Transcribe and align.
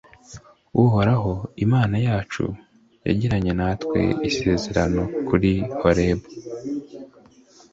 uhoraho 0.83 1.33
imana 1.65 1.95
yacu 2.07 2.45
yagiranye 3.05 3.51
natwe 3.59 3.99
isezerano 4.29 5.01
kuri 5.27 5.51
horebu. 5.79 6.27